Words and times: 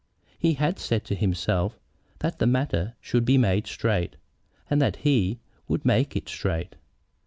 He 0.39 0.55
had 0.55 0.79
said 0.79 1.03
to 1.05 1.13
himself 1.13 1.77
that 2.21 2.39
the 2.39 2.47
matter 2.47 2.95
should 3.01 3.23
be 3.23 3.37
made 3.37 3.67
straight, 3.67 4.15
and 4.67 4.81
that 4.81 4.95
he 4.95 5.37
would 5.67 5.85
make 5.85 6.15
it 6.15 6.27
straight. 6.27 6.75